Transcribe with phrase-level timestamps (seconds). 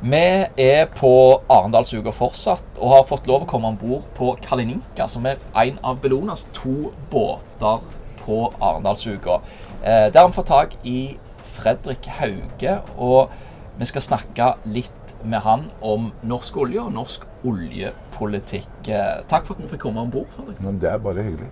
[0.00, 0.16] Vi
[0.56, 1.10] er på
[1.52, 5.76] Arendalsuka fortsatt, og har fått lov å komme om bord på Kalininka, som er en
[5.84, 7.82] av Bellonas to båter
[8.22, 9.42] på Arendalsuka.
[9.82, 11.18] Eh, der har vi fått tak i
[11.58, 13.28] Fredrik Hauge, og
[13.76, 18.72] vi skal snakke litt med han om norsk olje og norsk oljepolitikk.
[18.88, 20.32] Eh, takk for at vi fikk komme om bord.
[20.80, 21.50] Det er bare hyggelig.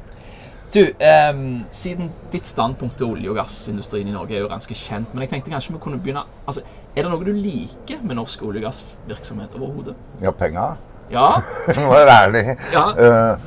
[0.74, 5.14] Du, ehm, siden ditt standpunkt til olje- og gassindustrien i Norge er jo ganske kjent,
[5.14, 6.60] men jeg tenkte kanskje vi kunne begynne altså,
[6.96, 9.94] Er det noe du liker med norsk olje- og gassvirksomhet overhodet?
[10.20, 10.76] Ja, penger.
[11.10, 11.28] Ja?
[11.80, 12.56] Må være ærlig.
[12.72, 12.84] Ja.
[12.90, 13.38] Eh,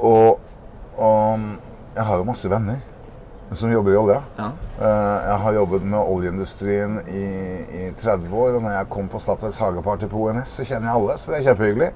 [0.00, 0.40] og,
[0.96, 1.40] og
[1.96, 2.80] jeg har jo masse venner
[3.54, 4.20] som jobber i olja.
[4.38, 4.46] ja.
[4.80, 7.24] Eh, jeg har jobbet med oljeindustrien i,
[7.86, 11.02] i 30 år, og når jeg kom på Statoils hageparty på ONS, så kjenner jeg
[11.02, 11.90] alle, så det er kjempehyggelig.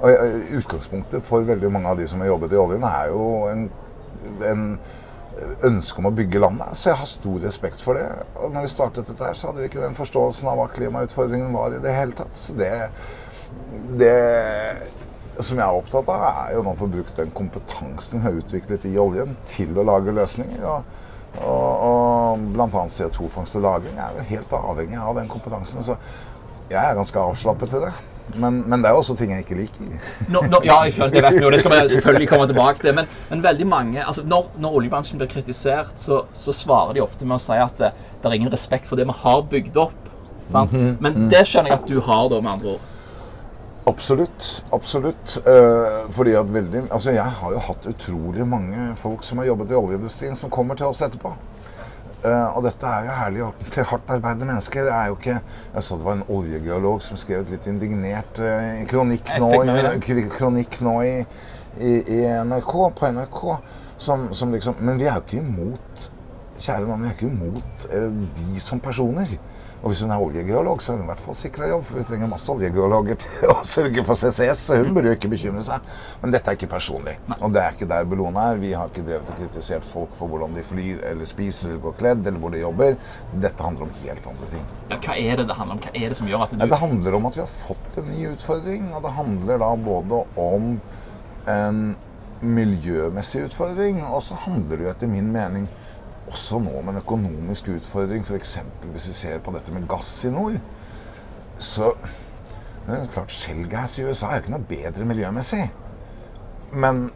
[0.00, 3.68] Og Utgangspunktet for veldig mange av de som har jobbet i oljen, er jo en,
[4.48, 4.66] en
[5.66, 6.76] ønske om å bygge landet.
[6.78, 8.06] Så jeg har stor respekt for det.
[8.36, 11.54] Og når vi startet dette her, så hadde vi ikke den forståelsen av hva klimautfordringen
[11.54, 12.34] var i det hele tatt.
[12.38, 12.72] Så det,
[14.00, 14.16] det
[15.40, 18.42] som jeg er opptatt av, er jo nå å få brukt den kompetansen vi har
[18.42, 20.66] utviklet i oljen, til å lage løsninger.
[20.68, 21.00] Og,
[21.40, 22.68] og, og bl.a.
[22.68, 25.82] CO2-fangst og -lagring er jo helt avhengig av den kompetansen.
[25.82, 25.96] Så
[26.70, 27.92] jeg er ganske avslappet til det.
[28.40, 29.88] Men, men det er også ting jeg ikke liker.
[30.28, 32.84] No, no, ja, jeg skjønner, jeg vet noe, jo, det skal vi selvfølgelig komme tilbake
[32.84, 32.94] til.
[32.96, 37.28] Men, men veldig mange, altså når, når oljebransjen blir kritisert, så, så svarer de ofte
[37.28, 40.08] med å si at det, det er ingen respekt for det vi har bygd opp.
[40.52, 40.72] Sant?
[41.00, 42.88] Men det skjønner jeg at du har, da, med andre ord.
[43.84, 44.64] Absolutt.
[44.70, 45.38] Absolutt.
[45.46, 49.72] Eh, fordi at veldig Altså, jeg har jo hatt utrolig mange folk som har jobbet
[49.72, 51.34] i oljeindustrien, som kommer til oss etterpå.
[52.22, 54.84] Eh, og dette er jo herlig ordentlig hardt arbeidende mennesker.
[54.86, 55.38] Det er jo ikke
[55.74, 60.26] Jeg så det var en oljegeolog som skrev et litt indignert uh, kronikk nå, i,
[60.30, 61.16] kronikk nå i,
[61.80, 63.40] i, i NRK, på NRK,
[63.98, 66.10] som, som liksom Men vi er jo ikke imot
[66.62, 69.34] Kjære mann, vi er ikke imot uh, de som personer.
[69.82, 71.82] Og hvis hun er oljegeolog, så er hun i hvert fall sikra jobb.
[71.88, 75.30] For vi trenger masse oljegeologer til å sørge for CCS, så hun burde jo ikke
[75.32, 75.88] bekymre seg.
[76.22, 77.16] Men dette er ikke personlig.
[77.40, 78.60] Og det er ikke der Bellona er.
[78.62, 81.98] Vi har ikke drevet og kritisert folk for hvordan de flyr eller spiser eller går
[81.98, 82.94] kledd, eller hvor de jobber.
[83.34, 84.70] Dette handler om helt andre ting.
[84.92, 85.82] Ja, hva er det det handler om?
[85.82, 88.08] Hva er det som gjør at du det handler om at vi har fått en
[88.14, 88.88] ny utfordring.
[88.94, 90.72] Og det handler da både om
[91.50, 91.84] en
[92.42, 95.68] miljømessig utfordring, og så handler det jo etter min mening
[96.30, 98.24] også nå med en økonomisk utfordring.
[98.24, 98.58] F.eks.
[98.92, 100.58] hvis vi ser på dette med gass i nord.
[101.58, 101.92] Så
[102.86, 105.64] det er klart Shellgas i USA er jo ikke noe bedre miljømessig.
[106.72, 107.08] Men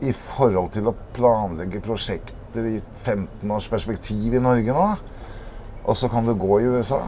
[0.00, 4.86] i forhold til å planlegge prosjekter i 15 års perspektiv i Norge nå,
[5.84, 7.02] og så kan du gå i USA,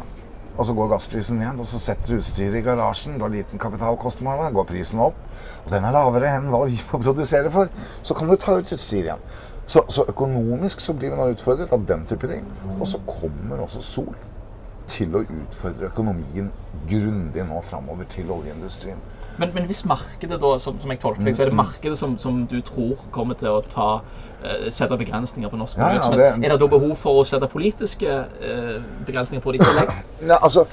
[0.52, 3.16] og så går gassprisen ned, og så setter du utstyret i garasjen.
[3.16, 5.16] Du har liten kapitalkostnad, går prisen opp.
[5.64, 7.72] Og den er lavere enn hva vi må produsere for.
[8.04, 9.24] Så kan du ta ut utstyr igjen.
[9.66, 12.44] Så, så økonomisk så blir vi nå utfordret av den type ting.
[12.80, 14.14] Og så kommer også Sol
[14.90, 16.50] til å utfordre økonomien
[16.90, 18.98] grundig nå framover til oljeindustrien.
[19.38, 22.18] Men, men hvis markedet, da, som, som jeg tolker deg, så er det markedet som,
[22.20, 23.88] som du tror kommer til å ta,
[24.42, 27.48] uh, sette begrensninger på norsk Ja, ja, det- Er det da behov for å sette
[27.48, 29.94] politiske uh, begrensninger på det i tillegg?
[30.26, 30.66] Nei, altså,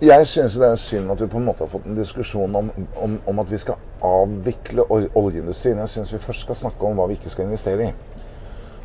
[0.00, 2.70] jeg synes det er synd at vi på en måte har fått en diskusjon om,
[2.96, 5.78] om, om at vi skal avvikle oljeindustrien.
[5.84, 8.22] Jeg synes vi først skal snakke om hva vi ikke skal investere i.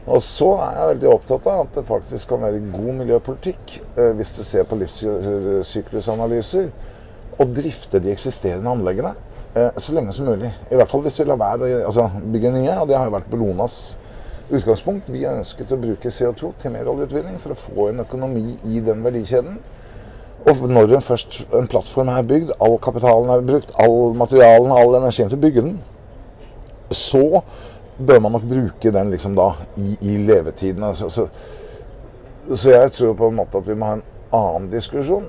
[0.09, 4.13] Og så er jeg veldig opptatt av at det faktisk kan være god miljøpolitikk, eh,
[4.17, 6.71] hvis du ser på livssyklusanalyser,
[7.37, 9.13] å drifte de eksisterende anleggene
[9.53, 10.49] eh, så lenge som mulig.
[10.71, 13.15] I hvert fall hvis vi lar være å altså, bygge nye, og det har jo
[13.15, 13.77] vært Bellonas
[14.51, 15.11] utgangspunkt.
[15.13, 18.81] Vi har ønsket å bruke CO2 til mer oljeutvinning for å få en økonomi i
[18.83, 19.61] den verdikjeden.
[20.41, 24.97] Og når en, først, en plattform er bygd, all kapitalen er brukt, all materialen, all
[24.97, 25.75] energien til å bygge den,
[26.91, 27.43] så
[28.07, 30.83] bør man nok bruke den liksom da i, i levetiden.
[30.83, 31.27] Altså, så,
[32.55, 35.27] så jeg tror på en måte at vi må ha en annen diskusjon.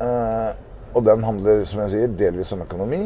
[0.00, 0.50] Eh,
[0.94, 3.04] og den handler, som jeg sier, delvis om økonomi.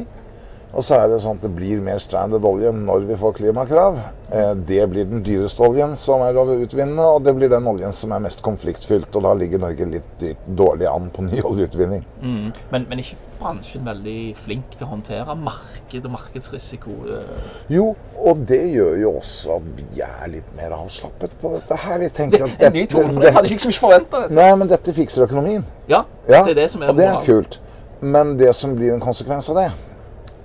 [0.74, 3.98] Og så er det sånn at det blir mer stranded olje når vi får klimakrav.
[4.34, 7.94] Eh, det blir den dyreste oljen som er å utvinne, og det blir den oljen
[7.94, 9.06] som er mest konfliktfylt.
[9.14, 10.24] Og da ligger Norge litt
[10.58, 12.02] dårlig an på ny oljeutvinning.
[12.24, 12.50] Mm.
[12.72, 16.98] Men, men ikke bransjen veldig flink til å håndtere marked og markedsrisiko?
[17.20, 17.48] eh?
[17.70, 21.98] Jo, og det gjør jo også at vi er litt mer avslappet på dette her.
[22.02, 24.34] Vi tenker at dette, En ny tone, for jeg hadde ikke forventa det.
[24.34, 25.62] Nei, men dette fikser økonomien.
[25.86, 27.60] Ja, Ja, det er det som er og det er kult.
[28.00, 29.72] Men det som blir en konsekvens av det,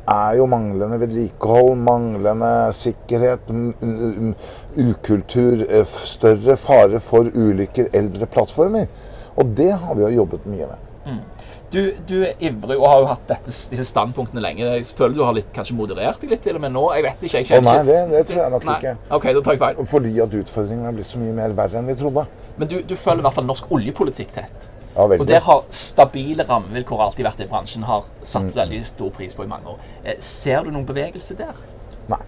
[0.07, 3.51] er jo manglende vedlikehold, manglende sikkerhet,
[4.77, 8.87] ukultur, eh, større fare for ulykker, eldre plattformer.
[9.37, 10.85] Og det har vi jo jobbet mye med.
[11.69, 14.65] Du, du er ivrig og har jo hatt dette, disse standpunktene lenge.
[14.65, 16.81] Jeg føler du har litt, kanskje moderert deg litt til og med nå.
[16.97, 17.43] Jeg vet ikke.
[17.43, 18.77] Jeg oh, nei, det, det tror jeg nok Nei.
[18.79, 18.93] ikke.
[19.19, 19.81] Ok, da tar jeg feil.
[19.91, 22.25] Fordi at utfordringene er blitt så mye mer verre enn vi trodde.
[22.57, 24.69] Men du, du føler i hvert fall norsk oljepolitikk tett.
[24.95, 25.05] Ja.
[25.05, 29.45] Og der har stabile rammevilkår alltid vært det bransjen har satt veldig stor pris på
[29.45, 29.79] i mange år.
[30.03, 31.59] Eh, ser du noen bevegelse der?
[32.09, 32.21] Nei.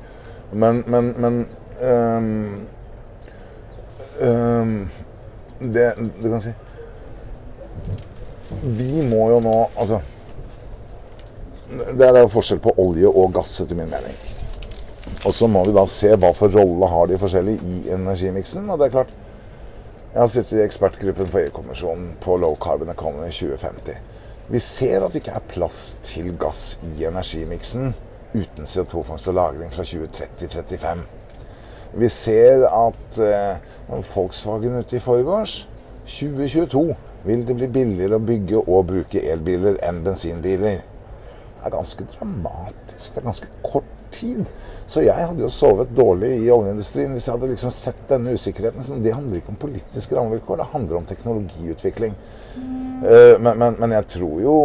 [0.51, 1.47] Men, men, men
[1.81, 2.67] um,
[4.21, 4.89] um,
[5.59, 6.51] det, Du kan si
[8.61, 10.01] Vi må jo nå Altså
[11.95, 14.15] Det er jo forskjell på olje og gass, etter min mening.
[15.23, 18.65] Og så må vi da se hva for rolle har de forskjellige i energimiksen.
[18.67, 19.13] Og det er klart
[20.11, 23.93] Jeg har sittet i ekspertgruppen for EU-kommisjonen på low carbon economy 2050.
[24.51, 27.93] Vi ser at det ikke er plass til gass i energimiksen
[28.33, 31.05] uten CO2-fangst og -lagring fra 2030-35.
[31.93, 35.69] Vi ser at eh, Volkswagen ute i forgårs
[36.05, 40.81] 2022 vil det bli billigere å bygge og bruke elbiler enn bensinbiler.
[40.81, 43.13] Det er ganske dramatisk.
[43.15, 44.45] Det er ganske kort tid.
[44.87, 48.83] Så jeg hadde jo sovet dårlig i oljeindustrien hvis jeg hadde liksom sett denne usikkerheten.
[48.83, 52.17] Så det handler ikke om politiske rammevilkår, det handler om teknologiutvikling.
[52.55, 54.57] Eh, men, men, men jeg tror jo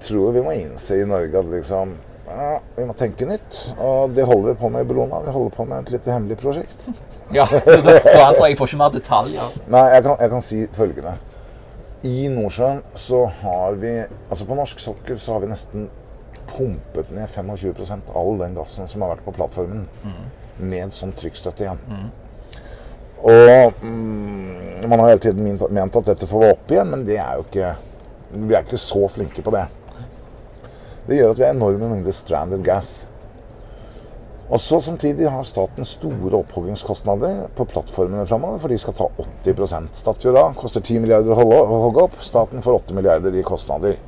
[0.00, 1.92] tror vi må innse i Norge at liksom
[2.30, 3.56] ja, vi må tenke nytt.
[3.82, 5.18] Og det holder vi på med i Bellona.
[5.24, 6.88] Vi holder på med et lite hemmelig prosjekt.
[7.30, 9.58] Ja, så da, da antar jeg får ikke mer detaljer.
[9.70, 11.12] Nei, jeg kan, jeg kan si følgende.
[12.02, 15.84] I Nordsjøen så har vi Altså på norsk sokkel så har vi nesten
[16.50, 19.86] pumpet ned 25 av all den gassen som har vært på plattformen,
[20.60, 22.10] med sånn trykkstøtte igjen.
[23.20, 27.18] Og mm, man har hele tiden ment- at dette får være opp igjen, men det
[27.20, 27.74] er jo ikke
[28.30, 29.64] Vi er ikke så flinke på det.
[31.08, 33.06] Det gjør at vi har enorme mengder stranded gas.
[34.50, 39.08] Og så Samtidig har staten store opphoggingskostnader på plattformene framover, for de skal ta
[39.46, 42.16] 80 Statfjord A koster 10 milliarder å hogge opp.
[42.22, 43.98] Staten får 8 milliarder i kostnader.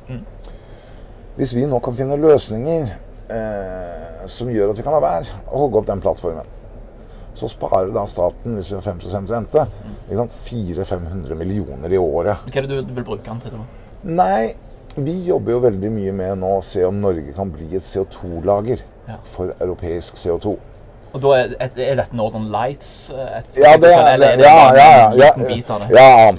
[1.37, 2.89] Hvis vi nå kan finne løsninger
[3.33, 6.49] eh, som gjør at vi kan la være å hogge opp den plattformen,
[7.33, 8.99] så sparer da staten, hvis vi har 5
[9.31, 9.63] rente,
[10.05, 12.43] ikke sant, 400-500 millioner i året.
[12.45, 13.55] Hva er det du, du vil bruke den til?
[13.57, 13.65] da?
[14.03, 14.51] Nei,
[15.01, 18.85] vi jobber jo veldig mye med nå å se om Norge kan bli et CO2-lager
[19.03, 19.17] Ja.
[19.27, 20.53] for europeisk CO2.
[21.13, 23.09] Og da er, er, dette Northern Lights?
[23.11, 25.69] eh, Et, Ja, det er, eller er det ja, bare ja, en ja, liten bit
[25.73, 25.89] av det?
[25.97, 26.29] ja, ja,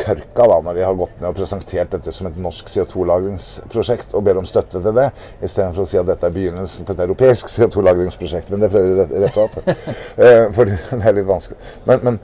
[0.00, 4.26] kørka da, når de har gått ned og presentert dette som et norsk CO2-lagringsprosjekt og
[4.26, 5.06] ber om støtte til det,
[5.44, 8.50] istedenfor å si at dette er begynnelsen på et europeisk CO2-lagringsprosjekt.
[8.52, 9.56] Men det prøver vi å rette- opp.
[10.26, 11.60] eh, for det er litt vanskelig.
[11.88, 12.20] Men, men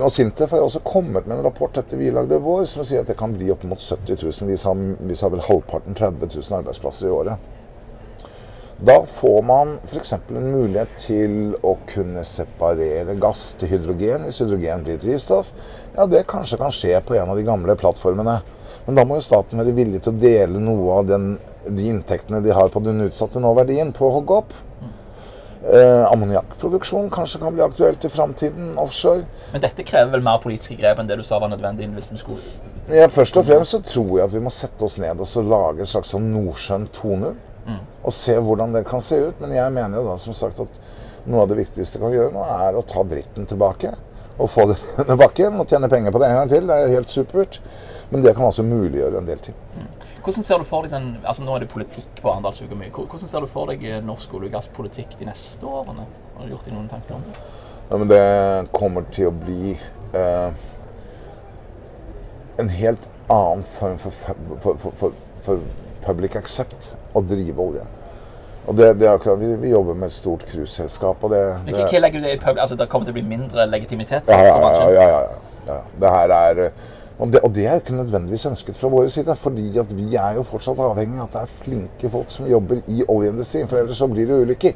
[0.00, 3.10] og Sintef har også kommet med en rapport etter vi lagde vår, som sier at
[3.10, 4.48] det kan bli opp mot 70 000.
[4.48, 7.50] Vi sa, vi sa vel halvparten 30 000 arbeidsplasser i året.
[8.80, 10.12] Da får man f.eks.
[10.12, 15.50] en mulighet til å kunne separere gass til hydrogen hvis hydrogen blir drivstoff.
[15.92, 18.38] Ja, det kanskje kan skje på en av de gamle plattformene.
[18.86, 21.26] Men da må jo staten være villig til å dele noe av den,
[21.68, 24.56] de inntektene de har på den utsatte nåverdien, på å hogge opp.
[25.60, 29.26] Eh, Ammoniakkproduksjon kanskje kan bli aktuelt i framtiden offshore.
[29.52, 32.22] Men dette krever vel mer politiske grep enn det du sa var nødvendig hvis vi
[32.22, 35.28] skulle Ja, først og fremst så tror jeg at vi må sette oss ned og
[35.28, 37.36] så lage en slags sånn Nordsjøen 2.0.
[38.04, 39.40] Og se hvordan det kan se ut.
[39.42, 40.80] Men jeg mener jo da som sagt at
[41.30, 43.92] noe av det viktigste vi kan gjøre nå, er å ta dritten tilbake.
[44.40, 46.68] Og få det under bakken og tjene penger på det en gang til.
[46.70, 47.60] Det er helt supert.
[48.10, 49.58] Men det kan altså muliggjøre en del ting.
[50.20, 52.90] Hvordan ser du for deg den, altså Nå er det politikk på Arendalsuka mye.
[52.92, 56.04] Hvordan ser du for deg eh, norsk olje- og gasspolitikk de neste årene?
[56.36, 57.36] Har du gjort deg noen tanker om det?
[57.90, 58.24] Ja, men det
[58.76, 59.72] kommer til å bli
[60.18, 60.66] eh,
[62.60, 65.64] en helt annen form for, for, for, for, for
[66.04, 67.86] public accept å drive olje.
[68.68, 72.22] Og det, det akkurat, vi, vi jobber med et stort cruiseselskap, det, det hva, legger
[72.22, 72.58] du i pub?
[72.60, 75.20] Altså, Det kommer til å bli mindre legitimitet ja, ja, ja, ja, ja,
[75.66, 75.78] ja.
[76.00, 76.64] Det her er
[77.20, 80.38] og det, og det er ikke nødvendigvis ønsket fra vår side, fordi at vi er
[80.38, 84.00] jo fortsatt avhengig av at det er flinke folk som jobber i oljeindustrien, for ellers
[84.00, 84.72] så blir det ulykker.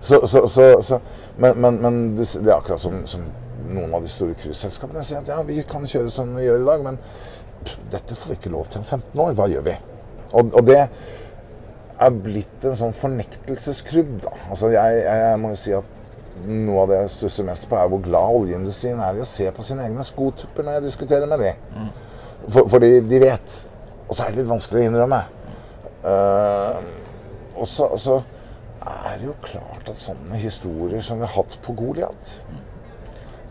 [0.00, 0.98] Så, så, så, så,
[1.38, 3.24] men men, men det, det er akkurat som, som
[3.70, 6.68] noen av de store cruiseselskapene sier at ja, vi kan kjøre som vi gjør i
[6.68, 7.00] dag, men
[7.64, 9.36] pff, dette får vi ikke lov til om 15 år.
[9.40, 9.78] Hva gjør vi?
[10.32, 10.80] Og, og det
[11.96, 14.34] er blitt en sånn fornektelsesklubb, da.
[14.50, 15.92] Altså, jeg, jeg, må jo si at
[16.46, 19.48] noe av det jeg stusser mest på, er hvor glad oljeindustrien er i å se
[19.54, 21.88] på sine egne skotupper når jeg diskuterer med dem.
[22.44, 23.58] For, fordi de vet.
[24.06, 25.22] Og så er det litt vanskelig å innrømme.
[26.06, 26.76] Uh,
[27.56, 28.20] og så, så
[28.86, 32.36] er det jo klart at sånne historier som vi har hatt på Goliat,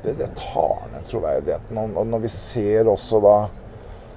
[0.05, 1.81] det, det tar ned troverdigheten.
[1.97, 3.35] Og når vi ser også da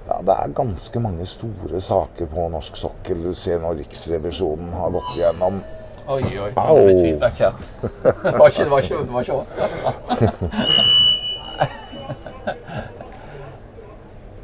[0.08, 3.24] ja, Det er ganske mange store saker på norsk sokkel.
[3.28, 5.60] Du ser nå Riksrevisjonen har gått gjennom.
[6.08, 6.50] Oi, oi.
[6.54, 6.76] det Au.
[6.76, 7.52] er det litt feedback her.
[7.82, 9.52] Det var ikke, det var ikke, det var ikke oss.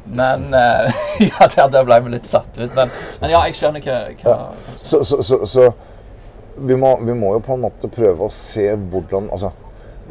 [0.05, 0.93] Men eh,
[1.39, 2.71] Ja, der, der ble vi litt satt ut.
[2.75, 4.35] Men, men ja, jeg skjønner hva, hva
[4.83, 5.69] Så, så, så, så
[6.55, 9.51] vi, må, vi må jo på en måte prøve å se hvordan Altså,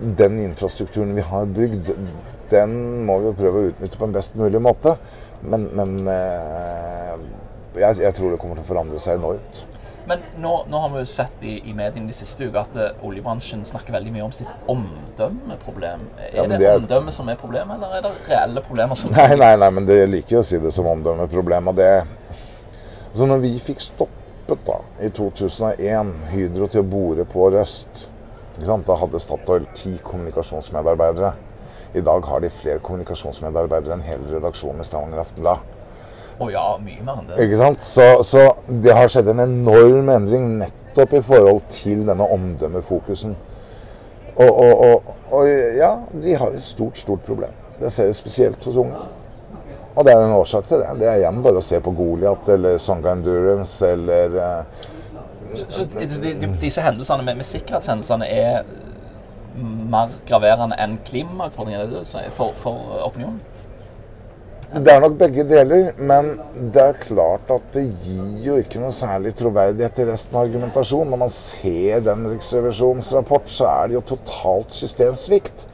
[0.01, 1.91] den infrastrukturen vi har bygd,
[2.51, 2.75] den
[3.07, 4.97] må vi jo prøve å utnytte på en best mulig måte.
[5.45, 7.15] Men, men eh,
[7.77, 9.65] jeg, jeg, tror det kommer til å forandre seg enormt.
[10.05, 13.05] Men nå, nå har vi jo sett i, i mediene de siste ukene at uh,
[13.09, 16.03] oljebransjen snakker veldig mye om sitt omdømmeproblem.
[16.21, 19.31] Er ja, det, det omdømmet som er problemet, eller er det reelle problemer som Nei,
[19.41, 21.73] nei, nei, men det liker jo å si det som omdømmeproblem.
[21.73, 21.89] Og det
[23.15, 28.05] Så når vi fikk stoppet da, i 2001 Hydro til å bore på Røst
[28.55, 31.33] Da hadde Statoil ti kommunikasjonsmedarbeidere.
[31.95, 35.73] I dag har de flere kommunikasjonsmedarbeidere enn hele redaksjonen i Stavanger Aftenblad.
[36.39, 37.39] Å ja, mye mer enn det.
[37.43, 37.83] Ikke sant?
[37.87, 43.37] Så, så, det har skjedd en enorm endring nettopp i forhold til denne omdømmefokusen.
[44.35, 45.93] Og, og, og, og, ja,
[46.23, 47.55] de har et stort, stort problem.
[47.79, 49.03] Det ser jeg spesielt hos unge.
[49.95, 50.91] Og det er en årsak til det.
[50.99, 54.87] Det er igjen bare å se på Goliat eller Songa Endurance eller uh,
[55.55, 55.87] så, så
[56.61, 58.63] disse hendelsene med, med sikkerhetshendelsene er
[59.95, 63.43] mer graverende enn klimautfordringene for, for opinionen?
[64.75, 66.33] Det er nok begge deler, men
[66.75, 71.13] det er klart at det gir jo ikke noe særlig troverdighet til resten av argumentasjonen.
[71.15, 75.69] Når man ser den Riksrevisjonens rapport, så er det jo totalt systemsvikt.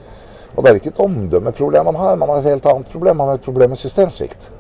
[0.53, 3.17] Og det er ikke et omdømmeproblem man har, man har et helt annet problem.
[3.23, 4.51] Man har et problem med systemsvikt.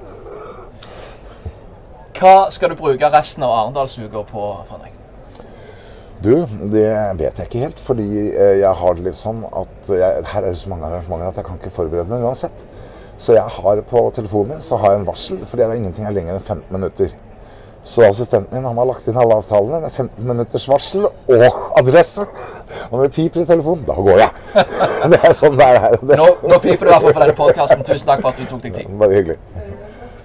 [2.16, 4.99] Hva skal du bruke resten av Arendalsuka på, Fredrik?
[6.20, 6.34] Du,
[6.68, 6.86] det
[7.16, 7.80] vet jeg ikke helt.
[7.80, 11.32] Fordi eh, jeg har det litt sånn at jeg, Her er det så mange arrangementer
[11.32, 12.66] at jeg kan ikke forberede meg uansett.
[13.20, 16.06] Så jeg har på telefonen min så har jeg en varsel, fordi det er ingenting
[16.08, 17.12] er lenger enn 15 minutter.
[17.84, 22.26] Så assistenten min han har lagt inn alle avtalene med 15 minutters varsel og adresse.
[22.90, 24.64] Og når det piper i telefonen, da går jeg.
[25.12, 25.96] Det er sånn det er.
[26.04, 27.84] Nå, nå piper det i hvert fall for denne podkasten.
[27.88, 28.92] Tusen takk for at du tok deg tid.
[29.00, 29.38] Bare hyggelig.